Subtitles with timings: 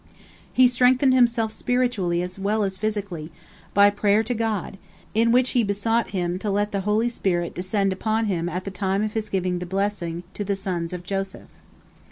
[0.51, 3.31] He strengthened himself spiritually as well as physically,
[3.75, 4.79] by prayer to God,
[5.13, 8.71] in which he besought Him to let the holy spirit descend upon him at the
[8.71, 11.49] time of his giving the blessing to the sons of Joseph.